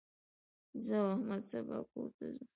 زه 0.85 0.95
او 1.01 1.07
احمد 1.13 1.41
سبا 1.49 1.77
کور 1.91 2.09
ته 2.17 2.25
ځو. 2.35 2.43